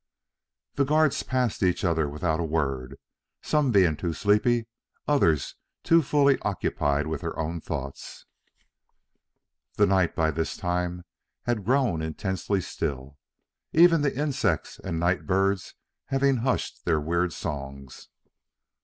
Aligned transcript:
The 0.77 0.83
guards 0.83 1.21
passed 1.21 1.61
each 1.61 1.83
other 1.85 2.09
without 2.09 2.39
a 2.39 2.43
word, 2.43 2.97
some 3.43 3.71
being 3.71 3.95
too 3.95 4.13
sleepy; 4.13 4.65
others 5.07 5.53
too 5.83 6.01
fully 6.01 6.39
occupied 6.39 7.05
with 7.05 7.21
their 7.21 7.37
own 7.37 7.61
thoughts. 7.61 8.25
The 9.75 9.85
night, 9.85 10.15
by 10.15 10.31
this 10.31 10.57
time, 10.57 11.03
had 11.43 11.65
grown 11.65 12.01
intensely 12.01 12.61
still, 12.61 13.19
even 13.73 14.01
the 14.01 14.17
insects 14.19 14.79
and 14.83 14.99
night 14.99 15.27
birds 15.27 15.75
having 16.05 16.37
hushed 16.37 16.83
their 16.83 16.99
weird 16.99 17.31
songs. 17.31 18.07